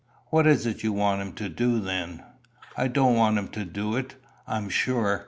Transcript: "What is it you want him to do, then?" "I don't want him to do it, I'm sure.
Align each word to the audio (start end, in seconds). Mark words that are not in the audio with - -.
"What 0.31 0.47
is 0.47 0.65
it 0.65 0.81
you 0.81 0.93
want 0.93 1.21
him 1.21 1.31
to 1.33 1.47
do, 1.47 1.79
then?" 1.79 2.23
"I 2.75 2.87
don't 2.87 3.15
want 3.15 3.37
him 3.37 3.49
to 3.49 3.63
do 3.63 3.95
it, 3.97 4.15
I'm 4.47 4.67
sure. 4.67 5.19